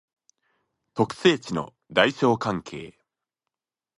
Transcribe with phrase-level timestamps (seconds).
[0.95, 2.97] 特性値の大小関係